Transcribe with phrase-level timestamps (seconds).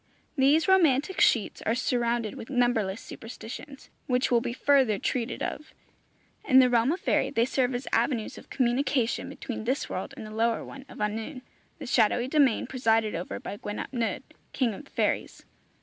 [0.35, 5.75] These romantic sheets are surrounded with numberless superstitions, which will be further treated of.
[6.43, 10.25] In the realm of faerie they serve as avenues of communication between this world and
[10.25, 11.41] the lower one of annwn,
[11.77, 15.45] the shadowy domain presided over by Gwyn ap Nudd, king of the fairies.